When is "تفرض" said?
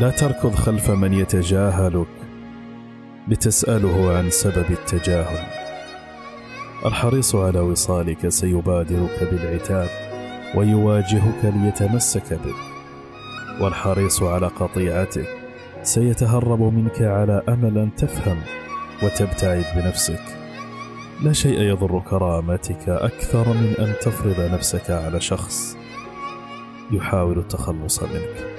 24.02-24.40